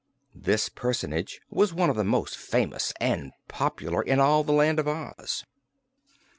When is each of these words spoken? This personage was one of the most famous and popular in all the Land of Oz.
This 0.33 0.67
personage 0.67 1.41
was 1.51 1.75
one 1.75 1.91
of 1.91 1.95
the 1.95 2.03
most 2.03 2.35
famous 2.35 2.91
and 2.99 3.33
popular 3.47 4.01
in 4.01 4.19
all 4.19 4.43
the 4.43 4.51
Land 4.51 4.79
of 4.79 4.87
Oz. 4.87 5.43